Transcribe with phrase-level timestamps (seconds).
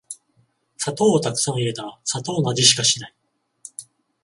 [0.77, 3.15] 砂糖をたくさん入れたら砂糖の味しかしない